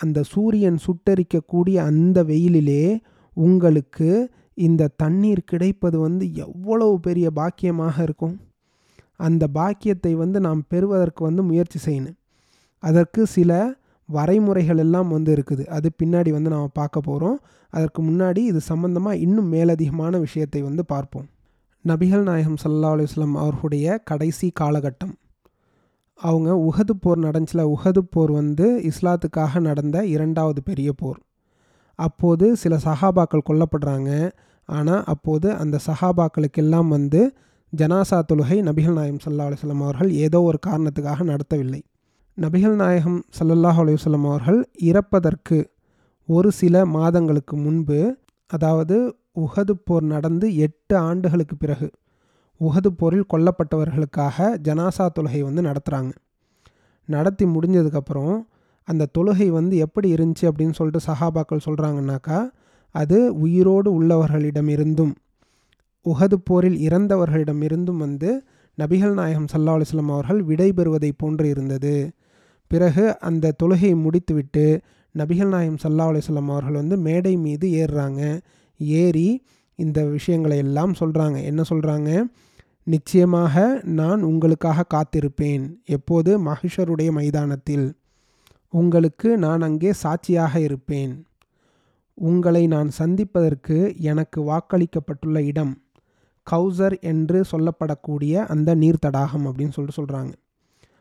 அந்த 0.00 0.22
சூரியன் 0.22 0.78
சுட்டரிக்கக்கூடிய 0.86 1.76
அந்த 1.76 2.24
வெயிலிலே 2.24 3.00
உங்களுக்கு 3.36 4.08
இந்த 4.54 4.90
தண்ணீர் 4.96 5.48
கிடைப்பது 5.50 5.98
வந்து 5.98 6.34
எவ்வளவு 6.34 7.00
பெரிய 7.00 7.30
பாக்கியமாக 7.30 8.02
இருக்கும். 8.02 8.34
அந்த 9.16 9.48
பாக்கியத்தை 9.48 10.14
வந்து 10.14 10.40
நாம் 10.40 10.62
பெறுவதற்கு 10.68 11.24
வந்து 11.24 11.42
முயற்சி 11.42 11.78
செய்யணும். 11.86 12.16
அதற்கு 12.82 13.26
சில 13.26 13.50
வரைமுறைகள் 14.08 14.78
எல்லாம் 14.78 15.08
வந்து 15.08 15.30
இருக்குது. 15.36 15.64
அது 15.66 15.90
பின்னாடி 16.02 16.30
வந்து 16.30 16.50
நாம் 16.50 16.76
பார்க்க 16.80 17.00
போகிறோம் 17.00 17.38
அதற்கு 17.72 18.00
முன்னாடி 18.02 18.40
இது 18.50 18.60
சம்பந்தமாக 18.60 19.16
இன்னும் 19.16 19.52
மேலதிகமான 19.52 20.18
விஷயத்தை 20.18 20.62
வந்து 20.62 20.84
பார்ப்போம். 20.84 21.28
நபிகள் 21.84 22.22
நாயகம் 22.22 22.60
சல்லா 22.64 22.90
அலுவலம் 22.94 23.36
அவர்களுடைய 23.42 23.98
கடைசி 23.98 24.52
காலகட்டம். 24.60 25.14
அவங்க 26.20 26.50
உஹது 26.68 26.94
போர் 27.00 27.18
நடந்துச்சுல 27.18 27.62
உஹது 27.74 28.02
போர் 28.10 28.32
வந்து 28.32 28.66
இஸ்லாத்துக்காக 28.90 29.60
நடந்த 29.60 29.96
இரண்டாவது 30.06 30.60
பெரிய 30.62 30.92
போர். 30.92 31.18
அப்போது 31.98 32.46
சில 32.56 32.74
சஹாபாக்கள் 32.84 33.46
கொல்லப்படுறாங்க. 33.48 34.10
ஆனால் 34.68 35.02
அப்போது 35.04 35.48
அந்த 35.54 35.76
சஹாபாக்களுக்கெல்லாம் 35.86 36.88
வந்து 36.88 37.20
ஜனாசா 37.72 38.18
தொழுகை 38.30 38.58
நபிகள் 38.62 38.92
நாயகம் 38.92 39.22
சல்லா 39.24 39.46
அலுவலம் 39.48 39.82
அவர்கள் 39.82 40.10
ஏதோ 40.16 40.38
ஒரு 40.42 40.58
காரணத்துக்காக 40.66 41.24
நடத்தவில்லை. 41.24 41.80
நபிகள் 42.38 42.76
நாயகம் 42.76 43.20
சல்லல்லாஹ் 43.38 43.80
அலுவலம் 43.82 44.26
அவர்கள் 44.30 44.60
இறப்பதற்கு 44.82 45.58
ஒரு 46.28 46.50
சில 46.52 46.84
மாதங்களுக்கு 46.86 47.56
முன்பு 47.56 47.98
அதாவது 48.50 48.96
உஹது 49.36 49.74
போர் 49.84 50.04
நடந்து 50.04 50.46
எட்டு 50.56 50.94
ஆண்டுகளுக்கு 50.98 51.56
பிறகு 51.56 51.88
உகது 52.60 52.86
போரில் 52.86 53.30
கொல்லப்பட்டவர்களுக்காக 53.32 54.56
ஜனாசா 54.64 55.08
தொழுகை 55.14 55.40
வந்து 55.40 55.62
நடத்துகிறாங்க 55.62 56.12
நடத்தி 57.08 57.44
முடிஞ்சதுக்கப்புறம் 57.44 58.36
அந்த 58.84 59.06
தொழுகை 59.18 59.48
வந்து 59.48 59.76
எப்படி 59.76 60.14
இருந்துச்சு 60.14 60.42
அப்படின்னு 60.42 60.72
சொல்லிட்டு 60.72 61.12
சஹாபாக்கள் 61.12 61.66
சொல்கிறாங்கன்னாக்கா 61.66 62.50
அது 62.94 63.38
உயிரோடு 63.38 64.02
உள்ளவர்களிடமிருந்தும் 64.02 65.14
உகது 66.06 66.34
போரில் 66.44 66.88
இறந்தவர்களிடமிருந்தும் 66.88 67.96
வந்து 67.96 68.44
நபிகள் 68.78 69.12
நாயகம் 69.12 69.44
சல்லா 69.52 69.72
அலுவலம் 69.74 70.12
அவர்கள் 70.12 70.44
விடைபெறுவதை 70.44 71.10
போன்று 71.16 71.48
இருந்தது. 71.48 72.10
பிறகு 72.66 73.20
அந்த 73.20 73.54
தொழுகையை 73.62 73.96
முடித்துவிட்டு 73.96 74.80
நபிகள் 75.14 75.48
நாயகம் 75.48 75.80
சல்லா 75.82 76.02
அலுவலம் 76.02 76.46
அவர்கள் 76.46 76.72
வந்து 76.72 76.96
மேடை 76.96 77.36
மீது 77.36 77.68
ஏறுறாங்க. 77.68 78.40
ஏறி 78.78 79.44
இந்த 79.76 80.04
விஷயங்களை 80.04 80.58
எல்லாம் 80.58 80.92
சொல்கிறாங்க 80.92 81.42
என்ன 81.42 81.62
சொல்கிறாங்க 81.68 82.24
நிச்சயமாக 82.82 83.80
நான் 83.84 84.22
உங்களுக்காக 84.22 84.84
காத்திருப்பேன். 84.94 85.76
எப்போது? 85.84 86.44
மகிஷருடைய 86.44 87.10
மைதானத்தில். 87.10 87.96
உங்களுக்கு 88.68 89.38
நான் 89.38 89.60
அங்கே 89.60 89.92
சாட்சியாக 89.92 90.60
இருப்பேன். 90.60 91.26
உங்களை 92.14 92.66
நான் 92.66 92.90
சந்திப்பதற்கு 92.90 93.94
எனக்கு 93.98 94.40
வாக்களிக்கப்பட்டுள்ள 94.52 95.38
இடம். 95.38 95.78
கௌசர் 96.50 97.00
என்று 97.00 97.44
சொல்லப்படக்கூடிய 97.52 98.34
அந்த 98.34 98.74
நீர்த்தடாகம் 98.74 99.46
அப்படின்னு 99.46 99.68
சொல்லிட்டு 99.68 100.00
சொல்கிறாங்க 100.02 100.32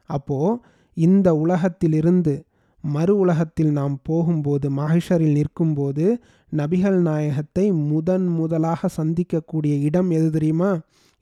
அப்போது 0.06 0.60
இந்த 0.94 1.36
உலகத்திலிருந்து 1.36 2.46
மறு 2.84 3.14
உலகத்தில் 3.18 3.72
நாம் 3.72 4.00
போகும்போது 4.04 4.68
மகிஷரில் 4.72 5.38
நிற்கும்போது 5.38 6.06
நபிகள் 6.52 7.00
நாயகத்தை 7.00 7.72
முதன் 7.72 8.28
முதலாக 8.28 8.90
சந்திக்கக்கூடிய 8.98 9.74
இடம் 9.82 10.10
எது 10.12 10.30
தெரியுமா? 10.30 10.72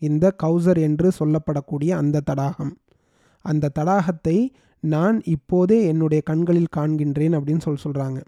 இந்த 0.02 0.36
கௌசர் 0.44 0.80
என்று 0.82 1.12
சொல்லப்படக்கூடிய 1.20 1.90
அந்த 1.90 2.20
தடாகம். 2.20 2.74
அந்த 3.46 3.72
தடாகத்தை 3.80 4.38
நான் 4.84 5.22
இப்போதே 5.26 5.78
என்னுடைய 5.86 6.22
கண்களில் 6.22 6.74
காண்கின்றேன் 6.78 7.36
அப்படின்னு 7.38 7.66
சொல்லி 7.66 7.82
சொல்கிறாங்க 7.84 8.20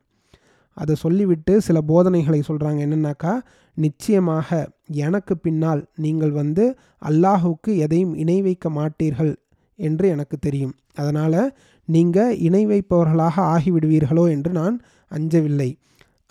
அதை 0.77 0.95
சொல்லிவிட்டு 0.95 1.53
சில 1.61 1.77
போதனைகளை 1.81 2.39
சொல்கிறாங்க 2.47 2.79
என்னென்னாக்கா 2.85 3.33
நிச்சயமாக 3.77 4.49
எனக்கு 4.87 5.37
பின்னால் 5.37 5.81
நீங்கள் 5.95 6.31
வந்து 6.31 6.63
அல்லாஹுக்கு 7.01 7.71
எதையும் 7.75 8.13
இணை 8.13 8.41
வைக்க 8.41 8.69
மாட்டீர்கள் 8.69 9.33
என்று 9.75 10.07
எனக்கு 10.07 10.37
தெரியும். 10.39 10.73
அதனால் 10.95 11.53
நீங்கள் 11.87 12.37
இணை 12.37 12.63
வைப்பவர்களாக 12.67 13.35
ஆகிவிடுவீர்களோ 13.53 14.25
என்று 14.31 14.51
நான் 14.51 14.75
அஞ்சவில்லை. 15.11 15.69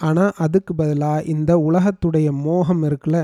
ஆனால் 0.00 0.32
அதுக்கு 0.38 0.74
பதிலாக 0.74 1.24
இந்த 1.24 1.52
உலகத்துடைய 1.58 2.28
மோகம் 2.46 2.82
இருக்குல்ல? 2.82 3.18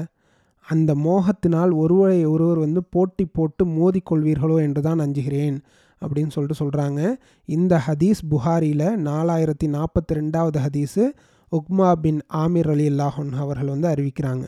அந்த 0.66 0.90
மோகத்தினால் 0.94 1.72
ஒருவரை 1.72 2.20
ஒருவர் 2.26 2.58
வந்து 2.58 2.80
போட்டி 2.90 3.24
போட்டு 3.26 3.62
மோதிக்கொள்வீர்களோ 3.78 4.56
என்று 4.60 4.80
தான் 4.80 5.00
அஞ்சுகிறேன் 5.00 5.56
அப்படின்னு 6.02 6.34
சொல்லிட்டு 6.34 6.60
சொல்கிறாங்க 6.62 7.00
இந்த 7.48 7.74
ஹதீஸ் 7.86 8.20
புகாரியில் 8.28 8.88
நாலாயிரத்தி 9.08 9.68
நாற்பத்தி 9.76 10.18
ரெண்டாவது 10.20 10.58
ஹதீஸு 10.66 11.04
உக்மா 11.52 11.88
பின் 12.04 12.20
ஆமிர் 12.34 12.70
அலி 12.70 12.86
அல்லாஹன் 12.88 13.32
அவர்கள் 13.42 13.72
வந்து 13.74 13.88
அறிவிக்கிறாங்க. 13.88 14.44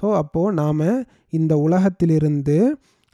ஸோ 0.00 0.06
அப்போது 0.14 0.54
நாம் 0.54 0.82
இந்த 1.28 1.52
உலகத்திலிருந்து 1.58 2.58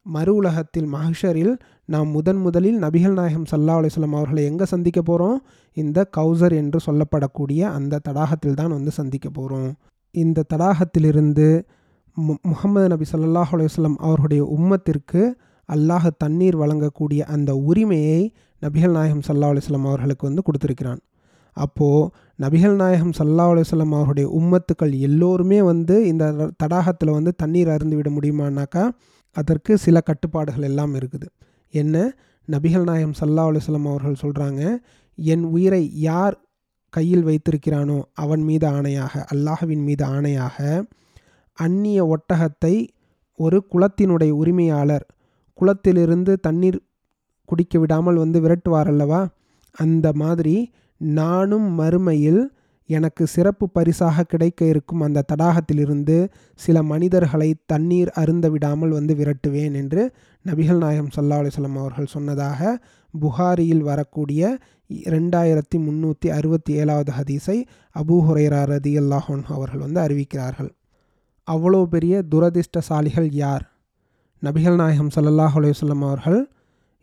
மறு 0.02 0.34
உலகத்தில் 0.34 0.86
மஹஷரில் 0.86 1.56
நாம் 1.84 2.10
முதன் 2.10 2.36
முதலில் 2.36 2.78
நபிகள் 2.78 3.12
நாயகம் 3.12 3.46
சல்லா 3.50 3.74
அலிஸ்லாம் 3.78 4.14
அவர்களை 4.14 4.44
எங்கே 4.44 4.64
சந்திக்க 4.64 5.02
போகிறோம் 5.02 5.42
இந்த 5.72 6.08
கௌசர் 6.16 6.52
என்று 6.52 6.78
சொல்லப்படக்கூடிய 6.86 7.60
அந்த 7.60 8.00
தடாகத்தில் 8.08 8.54
தான் 8.54 8.70
வந்து 8.70 8.90
சந்திக்க 8.90 9.30
போகிறோம் 9.30 9.76
இந்த 10.10 10.44
தடாகத்திலிருந்து 10.48 11.66
மு 12.16 12.34
முகமது 12.42 12.88
நபி 12.88 13.04
சல்லாஹ் 13.12 13.52
அலுவலம் 13.52 13.98
அவர்களுடைய 13.98 14.44
உம்மத்திற்கு 14.44 15.36
அல்லாஹ் 15.68 16.08
தண்ணீர் 16.18 16.56
வழங்கக்கூடிய 16.56 17.20
அந்த 17.20 17.54
உரிமையை 17.54 18.32
நபிகள் 18.62 18.90
நாயகம் 18.90 19.22
சல்லா 19.28 19.50
அலுவலம் 19.50 19.84
அவர்களுக்கு 19.84 20.26
வந்து 20.26 20.42
கொடுத்துருக்கிறான். 20.42 21.00
அப்போது 21.52 22.10
நபிகள் 22.36 22.74
நாயகம் 22.74 23.12
சல்லா 23.18 23.46
அலுவலம் 23.50 23.92
அவருடைய 23.92 24.28
உம்மத்துக்கள் 24.28 24.92
எல்லோருமே 24.98 25.62
வந்து 25.62 26.06
இந்த 26.06 26.50
தடாகத்தில் 26.62 27.10
வந்து 27.10 27.34
தண்ணீர் 27.36 27.68
அருந்து 27.68 27.96
விட 27.96 28.10
முடியுமானாக்கா 28.10 28.92
அதற்கு 29.32 29.78
சில 29.78 30.00
கட்டுப்பாடுகள் 30.00 30.62
எல்லாம் 30.62 30.94
இருக்குது. 30.94 31.28
என்ன? 31.70 32.14
நபிகள் 32.48 32.82
நாயம் 32.82 33.12
சல்லா 33.20 33.42
அலுவலம் 33.48 33.88
அவர்கள் 33.88 34.22
சொல்கிறாங்க 34.22 34.78
என் 35.14 35.44
உயிரை 35.44 36.00
யார் 36.00 36.36
கையில் 36.88 37.24
வைத்திருக்கிறானோ 37.24 38.02
அவன் 38.12 38.42
மீது 38.42 38.68
ஆணையாக 38.68 39.24
அல்லாஹவின் 39.34 39.84
மீது 39.84 40.04
ஆணையாக 40.06 40.86
அந்நிய 41.52 42.00
ஒட்டகத்தை 42.04 42.88
ஒரு 43.34 43.66
குளத்தினுடைய 43.72 44.30
உரிமையாளர் 44.30 45.06
குளத்திலிருந்து 45.58 46.40
தண்ணீர் 46.40 46.82
குடிக்க 47.44 47.78
விடாமல் 47.78 48.16
வந்து 48.16 48.40
விரட்டுவார் 48.40 48.86
அல்லவா? 48.86 49.28
அந்த 49.72 50.12
மாதிரி 50.12 50.72
நானும் 50.96 51.78
மறுமையில் 51.78 52.42
எனக்கு 52.90 53.26
சிறப்பு 53.26 53.68
பரிசாக 53.68 54.22
கிடைக்க 54.22 54.64
இருக்கும் 54.64 55.00
அந்த 55.00 55.24
தடாகத்திலிருந்து 55.32 56.16
சில 56.60 56.82
மனிதர்களை 56.82 57.54
தண்ணீர் 57.66 58.08
அருந்த 58.08 58.48
விடாமல் 58.48 58.90
வந்து 58.90 59.14
விரட்டுவேன் 59.14 59.74
என்று 59.74 60.02
நபிகள் 60.44 60.76
நாயகம் 60.76 61.12
சல்லா 61.16 61.38
அலிஸ்லாம் 61.40 61.78
அவர்கள் 61.78 62.06
சொன்னதாக 62.06 62.80
புகாரியில் 63.20 63.82
வரக்கூடிய 63.82 64.58
ரெண்டாயிரத்தி 64.90 65.78
முந்நூற்றி 65.78 66.28
அறுபத்தி 66.28 66.72
ஏழாவது 66.72 67.12
ஹதீஸை 67.12 67.56
அபூ 67.96 68.16
ஹுரைரா 68.28 68.62
ரதி 68.72 68.92
அல்லாஹோன் 68.98 69.44
அவர்கள் 69.48 69.78
வந்து 69.78 70.00
அறிவிக்கிறார்கள். 70.00 70.70
அவ்வளோ 71.48 71.80
பெரிய 71.84 72.22
துரதிர்ஷ்டசாலிகள் 72.30 73.28
யார்? 73.30 73.64
நபிகள் 74.42 74.74
நாயகம் 74.74 75.12
சல்லாஹ் 75.14 75.56
அலுவலம் 75.56 76.04
அவர்கள் 76.06 76.40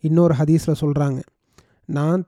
இன்னொரு 0.03 0.35
ஹதீஸில் 0.39 0.79
சொல்கிறாங்க 0.81 1.19
நான் 1.85 2.21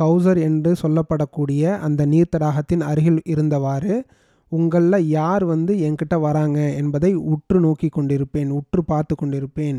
கௌசர் 0.00 0.38
என்று 0.38 0.76
சொல்லப்படக்கூடிய 0.82 1.78
அந்த 1.78 2.06
நீர்த்தடாகத்தின் 2.06 2.80
அருகில் 2.80 3.22
இருந்தவாறு 3.34 4.02
உங்களில் 4.48 5.06
யார் 5.08 5.44
வந்து 5.44 5.74
என்கிட்ட 5.74 6.20
வராங்க 6.20 6.72
என்பதை 6.72 7.14
உற்று 7.14 7.60
நோக்கி 7.60 7.88
கொண்டிருப்பேன் 7.88 8.50
உற்று 8.50 8.84
பார்த்து 8.84 9.14
கொண்டிருப்பேன். 9.14 9.78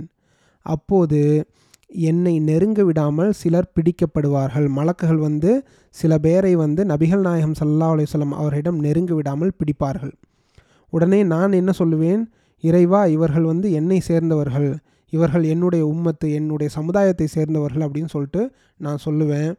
அப்போது 0.62 1.48
என்னை 1.88 2.39
நெருங்க 2.39 2.84
விடாமல் 2.84 3.31
சிலர் 3.31 3.74
பிடிக்கப்படுவார்கள். 3.75 4.67
மலக்குகள் 4.67 5.17
வந்து 5.17 5.65
சில 5.89 6.17
பேரை 6.17 6.55
வந்து 6.55 6.86
நபிகள் 6.86 7.19
நாயகம் 7.19 7.57
சல்லா 7.60 7.89
அலுவலம் 7.93 8.31
அவரிடம் 8.31 8.79
நெருங்க 8.79 9.13
விடாமல் 9.13 9.53
பிடிப்பார்கள். 9.60 10.13
உடனே 10.89 11.24
நான் 11.24 11.51
என்ன 11.51 11.72
சொல்லுவேன்? 11.79 12.24
இறைவா 12.62 13.05
இவர்கள் 13.05 13.43
வந்து 13.43 13.72
என்னை 13.72 14.00
சேர்ந்தவர்கள். 14.00 14.77
இவர்கள் 15.10 15.43
என்னுடைய 15.43 15.86
உம்மத்து 15.86 16.34
என்னுடைய 16.34 16.69
சமுதாயத்தை 16.74 17.27
சேர்ந்தவர்கள் 17.27 17.86
அப்படின்னு 17.88 18.05
சொல்லிட்டு 18.05 18.51
நான் 18.77 19.03
சொல்லுவேன். 19.05 19.51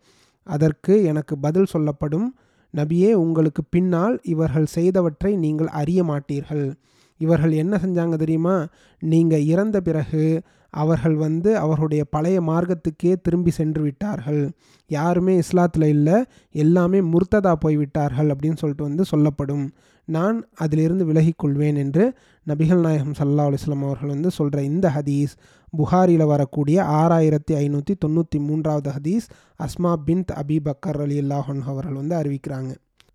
அதற்கு 0.47 1.05
எனக்கு 1.05 1.39
பதில் 1.39 1.65
சொல்லப்படும். 1.65 2.35
நபியே 2.75 3.13
உங்களுக்கு 3.13 3.63
பின்னால் 3.71 4.21
இவர்கள் 4.23 4.67
செய்தவற்றை 4.67 5.37
நீங்கள் 5.37 5.67
அறிய 5.67 6.05
மாட்டீர்கள். 6.05 6.73
இவர்கள் 7.21 7.53
என்ன 7.53 7.81
செஞ்சாங்க 7.83 8.17
தெரியுமா? 8.17 8.67
நீங்கள் 9.03 9.45
இறந்த 9.45 9.81
பிறகு 9.81 10.43
அவர்கள் 10.71 11.15
வந்து 11.15 11.51
அவர்களுடைய 11.57 12.05
பழைய 12.05 12.41
மார்க்கத்துக்கே 12.41 13.13
திரும்பி 13.23 13.51
சென்று 13.51 13.83
விட்டார்கள். 13.83 14.51
யாருமே 14.87 15.41
இஸ்லாத்தில் 15.41 15.87
இல்லை 15.87 16.25
எல்லாமே 16.53 17.01
முர்த்ததா 17.01 17.53
போய்விட்டார்கள் 17.53 18.29
அப்படின்னு 18.31 18.57
சொல்லிட்டு 18.57 18.85
வந்து 18.85 19.05
சொல்லப்படும். 19.05 19.73
நான் 20.09 20.37
அதிலிருந்து 20.55 21.05
விலகிக்கொள்வேன் 21.07 21.77
என்று 21.77 22.05
நபிகள் 22.47 22.81
நாயகம் 22.81 23.17
சல்லா 23.19 23.47
அலுவலாம் 23.49 23.87
அவர்கள் 23.87 24.09
வந்து 24.09 24.31
சொல்கிற 24.31 24.63
இந்த 24.63 24.89
ஹதீஸ் 24.97 25.35
புகாரியில் 25.73 26.25
வரக்கூடிய 26.25 26.85
ஆறாயிரத்தி 26.85 27.55
ஐநூற்றி 27.55 27.95
தொண்ணூற்றி 28.05 28.39
மூன்றாவது 28.41 28.91
ஹதீஸ் 28.91 29.27
அஸ்மா 29.59 29.93
பின்த் 30.07 30.33
அபி 30.43 30.59
பக்கர் 30.69 31.01
அலி 31.01 31.17
அல்லாஹன் 31.21 31.63
அவர்கள் 31.63 31.95
வந்து 31.95 32.17
அறிவிக்கிறாங்க. 32.17 32.73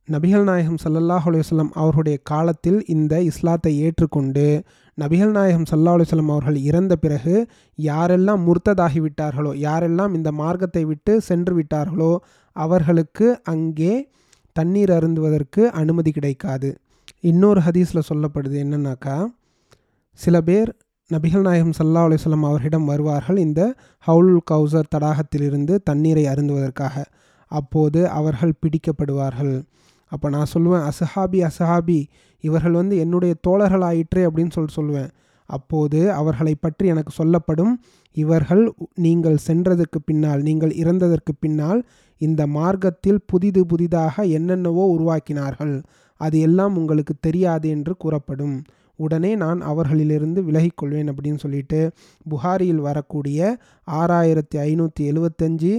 நபிகள் 0.10 0.43
நாயகம் 0.43 0.77
சல்லல்லாஹ் 0.84 1.25
அலுவலம் 1.29 1.72
அவர்களுடைய 1.74 2.17
காலத்தில் 2.24 2.86
இந்த 2.86 3.22
இஸ்லாத்தை 3.22 3.79
ஏற்றுக்கொண்டு 3.79 4.63
நபிகள் 4.98 5.31
நாயகம் 5.31 5.67
சல்லா 5.72 5.91
அலுவலம் 5.96 6.31
அவர்கள் 6.31 6.55
இறந்த 6.55 6.96
பிறகு 6.96 7.48
யாரெல்லாம் 7.77 8.41
முர்த்ததாகிவிட்டார்களோ 8.48 9.51
யாரெல்லாம் 9.67 10.13
இந்த 10.13 10.31
மார்க்கத்தை 10.31 10.86
விட்டு 10.86 11.22
சென்று 11.22 11.55
விட்டார்களோ 11.60 12.17
அவர்களுக்கு 12.55 13.41
அங்கே 13.43 14.10
தண்ணீர் 14.53 14.91
அருந்துவதற்கு 14.91 15.70
அனுமதி 15.70 16.12
கிடைக்காது. 16.12 16.77
இன்னொரு 17.22 17.62
ஹதீஸில் 17.62 18.08
சொல்லப்படுது 18.10 18.58
என்னன்னாக்கா 18.65 19.27
சில 20.13 20.41
பேர் 20.41 20.72
நபிகள் 21.13 21.46
நாயகம் 21.46 21.74
சல்லா 21.77 22.01
அலுவலம் 22.08 22.46
அவர்களிடம் 22.50 22.86
வருவார்கள் 22.89 23.39
இந்த 23.46 23.62
ஹவுல் 24.08 24.30
கௌசர் 24.51 24.91
தடாகத்திலிருந்து 24.94 25.74
தண்ணீரை 25.89 26.24
அருந்துவதற்காக. 26.34 26.96
அப்போது 27.51 28.00
அவர்கள் 28.20 28.53
பிடிக்கப்படுவார்கள். 28.62 29.56
அப்போ 30.12 30.27
நான் 30.36 30.51
சொல்லுவேன் 30.53 30.86
அசஹாபி 30.91 31.39
அசஹாபி 31.50 32.00
இவர்கள் 32.44 32.77
வந்து 32.82 32.96
என்னுடைய 33.03 33.34
தோழர்கள் 33.48 33.86
ஆயிற்று 33.89 34.22
அப்படின்னு 34.27 34.56
சொல்லி 34.58 34.72
சொல்லுவேன். 34.80 35.12
அப்போது 35.50 36.00
அவர்களை 36.20 36.56
பற்றி 36.56 36.86
எனக்கு 36.88 37.13
சொல்லப்படும் 37.22 37.74
இவர்கள் 38.18 38.63
நீங்கள் 39.06 39.38
சென்றதற்கு 39.48 40.00
பின்னால் 40.10 40.41
நீங்கள் 40.50 40.74
இறந்ததற்கு 40.82 41.34
பின்னால் 41.39 41.82
இந்த 42.22 42.41
மார்க்கத்தில் 42.60 43.22
புதிது 43.32 43.63
புதிதாக 43.72 44.24
என்னென்னவோ 44.38 44.86
உருவாக்கினார்கள். 44.96 45.75
அது 46.22 46.38
எல்லாம் 46.48 46.77
உங்களுக்கு 46.82 47.13
தெரியாது 47.27 47.68
என்று 47.75 47.94
கூறப்படும். 48.03 48.56
உடனே 49.01 49.31
நான் 49.36 49.60
அவர்களிலிருந்து 49.72 50.39
விலகிக்கொள்வேன் 50.41 51.10
அப்படின்னு 51.12 51.39
சொல்லிட்டு 51.43 51.79
புகாரியில் 52.29 52.81
வரக்கூடிய 52.88 53.39
ஆறாயிரத்தி 53.88 54.58
ஐநூற்றி 54.67 55.03
எழுவத்தஞ்சு 55.12 55.72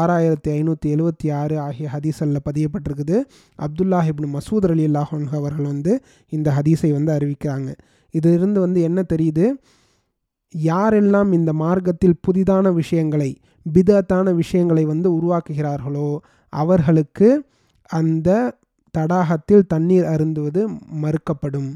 ஆறாயிரத்தி 0.00 0.50
ஐநூற்றி 0.58 0.88
எழுவத்தி 0.94 1.28
ஆறு 1.32 1.56
ஆகிய 1.58 1.88
ஹதீஸில் 1.94 2.44
பதியப்பட்டிருக்குது. 2.48 3.18
அப்துல்லாஹிப்னு 3.58 4.30
மசூத் 4.36 4.68
அலி 4.70 4.86
அல்லாஹன் 4.86 5.26
அவர்கள் 5.40 5.70
வந்து 5.72 5.94
இந்த 6.28 6.48
ஹதீஸை 6.58 6.90
வந்து 6.92 7.12
அறிவிக்கிறாங்க. 7.16 7.70
இதிலிருந்து 8.14 8.58
வந்து 8.60 8.80
என்ன 8.88 9.00
தெரியுது? 9.14 9.46
யாரெல்லாம் 10.54 11.30
இந்த 11.32 11.52
மார்க்கத்தில் 11.62 12.20
புதிதான 12.26 12.72
விஷயங்களை 12.72 13.30
பிதத்தான 13.66 14.28
விஷயங்களை 14.34 14.84
வந்து 14.84 15.08
உருவாக்குகிறார்களோ 15.16 16.08
அவர்களுக்கு 16.52 17.28
அந்த 17.90 18.28
தடாகத்தில் 18.94 19.68
தண்ணீர் 19.68 20.06
அருந்துவது 20.12 20.60
மறுக்கப்படும். 21.02 21.70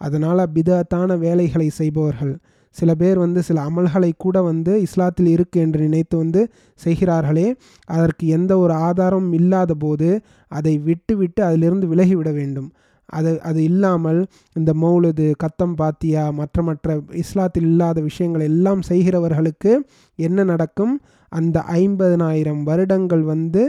அதனால் 0.00 0.50
பிதத்தான 0.54 1.18
வேலைகளை 1.18 1.68
செய்பவர்கள். 1.68 2.34
சில 2.76 2.94
பேர் 2.94 3.18
வந்து 3.18 3.42
சில 3.42 3.58
அமல்களை 3.60 4.10
கூட 4.16 4.42
வந்து 4.42 4.72
இஸ்லாத்தில் 4.86 5.26
இருக்கு 5.26 5.60
என்று 5.60 5.80
நினைத்து 5.80 6.16
வந்து 6.16 6.40
செய்கிறார்களே. 6.80 7.46
அதற்கு 7.88 8.26
எந்த 8.26 8.52
ஒரு 8.58 8.72
ஆதாரமும் 8.72 9.32
இல்லாத 9.32 9.74
போது 9.74 10.08
அதை 10.50 10.78
விட்டு 10.78 11.16
விட்டு 11.16 11.42
அதிலிருந்து 11.44 11.86
விலகிவிட 11.86 12.32
வேண்டும். 12.32 12.68
அது 13.08 13.40
அது 13.40 13.60
இல்லாமல் 13.62 14.20
இந்த 14.52 14.70
மௌலுது 14.74 15.26
கத்தம் 15.38 15.74
பாத்தியா 15.74 16.30
மற்ற 16.30 16.62
மற்ற 16.62 16.96
இஸ்லாத்தில் 17.22 17.68
இல்லாத 17.70 18.00
விஷயங்கள் 18.00 18.40
எல்லாம் 18.40 18.82
செய்கிறவர்களுக்கு 18.88 19.72
என்ன 20.18 20.44
நடக்கும்? 20.44 20.94
அந்த 21.32 21.64
ஐம்பதனாயிரம் 21.72 22.62
வருடங்கள் 22.62 23.22
வந்து 23.22 23.62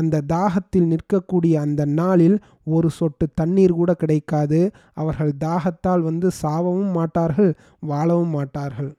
அந்த 0.00 0.22
தாகத்தில் 0.34 0.90
நிற்கக்கூடிய 0.92 1.54
அந்த 1.66 1.82
நாளில் 2.00 2.36
ஒரு 2.76 2.88
சொட்டு 2.98 3.26
தண்ணீர் 3.40 3.78
கூட 3.80 3.90
கிடைக்காது. 4.02 4.60
அவர்கள் 5.00 5.32
தாகத்தால் 5.46 6.02
வந்து 6.08 6.28
சாவவும் 6.42 6.92
மாட்டார்கள் 6.98 7.52
வாழவும் 7.90 8.34
மாட்டார்கள். 8.38 8.90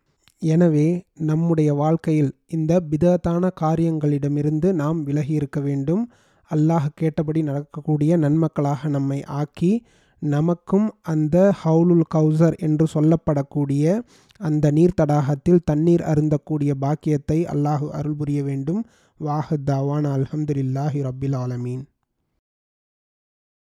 எனவே 0.53 0.87
நம்முடைய 1.29 1.69
வாழ்க்கையில் 1.81 2.31
இந்த 2.55 2.73
பிதத்தான 2.89 3.49
காரியங்களிடமிருந்து 3.63 4.71
நாம் 4.81 4.99
விலகி 5.03 5.33
இருக்க 5.39 5.59
வேண்டும். 5.67 6.03
அல்லாஹ் 6.51 6.89
கேட்டபடி 6.99 7.41
நடக்கக்கூடிய 7.47 8.11
நன்மக்களாக 8.25 8.89
நம்மை 8.97 9.19
ஆக்கி 9.41 9.71
நமக்கும் 10.21 10.85
அந்த 11.13 11.37
ஹவுலுல் 11.61 12.05
கௌசர் 12.15 12.55
என்று 12.67 12.85
சொல்லப்படக்கூடிய 12.93 13.83
அந்த 14.39 14.65
நீர் 14.77 14.95
தடாகத்தில் 15.01 15.65
தண்ணீர் 15.69 16.03
அருந்தக்கூடிய 16.11 16.71
பாக்கியத்தை 16.83 17.37
அல்லாஹ் 17.53 17.83
அருள் 17.97 18.17
புரிய 18.21 18.39
வேண்டும். 18.43 18.81
واحد 19.19 19.65
دعوانا 19.65 20.15
الحمد 20.15 20.51
لله 20.51 21.03
رب 21.03 21.23
العالمين. 21.23 21.96